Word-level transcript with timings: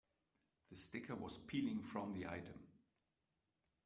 The 0.71 0.75
sticker 0.77 1.13
was 1.13 1.37
peeling 1.37 1.83
from 1.83 2.13
the 2.13 2.25
item. 2.25 2.65